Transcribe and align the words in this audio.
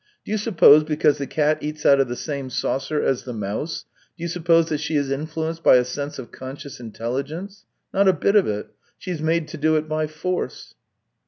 Do 0.25 0.31
you 0.31 0.39
suppose 0.39 0.83
because 0.83 1.19
the 1.19 1.27
cat 1.27 1.59
eats 1.61 1.85
out 1.85 1.99
of 1.99 2.07
the 2.07 2.15
same 2.15 2.49
saucer 2.49 3.03
as 3.03 3.23
the 3.23 3.33
mouse— 3.35 3.85
do 4.17 4.23
you 4.23 4.27
suppose 4.27 4.67
that 4.69 4.79
she 4.79 4.95
is 4.95 5.11
influenced 5.11 5.61
by 5.63 5.75
a 5.75 5.85
sense 5.85 6.17
of 6.17 6.31
conscious 6.31 6.79
intelligence? 6.79 7.65
Not 7.93 8.07
a 8.07 8.13
bit 8.13 8.35
of 8.35 8.47
it! 8.47 8.71
She's 8.97 9.21
made 9.21 9.47
to 9.49 9.57
do 9.57 9.75
it 9.75 9.87
by 9.87 10.07
force." 10.07 10.73